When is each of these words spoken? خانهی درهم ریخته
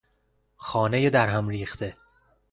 خانهی 0.57 1.09
درهم 1.09 1.47
ریخته 1.49 1.97